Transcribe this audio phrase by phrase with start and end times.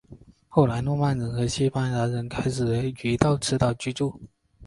[0.47, 4.19] 后来诺曼人和西班牙人开始移到此岛居住。